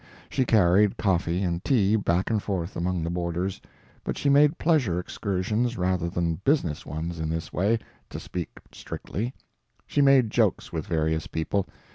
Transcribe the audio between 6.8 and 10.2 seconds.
ones in this way, to speak strictly. She